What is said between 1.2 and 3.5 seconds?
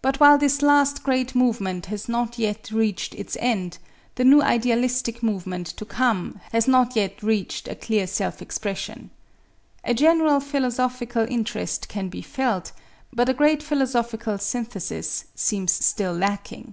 movement has not yet reached its